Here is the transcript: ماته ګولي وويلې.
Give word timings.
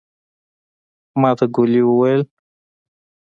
ماته 1.21 1.45
ګولي 1.53 1.81
وويلې. 1.87 2.25